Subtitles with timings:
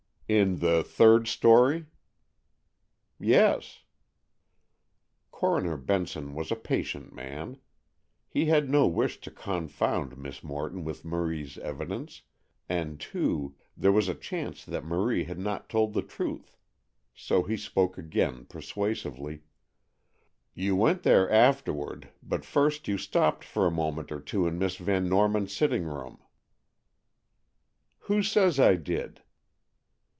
[0.33, 1.87] "In the third story?"
[3.19, 3.81] "Yes."
[5.29, 7.57] Coroner Benson was a patient man.
[8.29, 12.21] He had no wish to confound Miss Morton with Marie's evidence,
[12.69, 16.55] and too, there was a chance that Marie had not told the truth.
[17.13, 19.41] So he spoke again persuasively:
[20.53, 24.77] "You went there afterward, but first you stopped for a moment or two in Miss
[24.77, 26.19] Van Norman's sitting room."
[28.03, 29.23] "Who says I did?"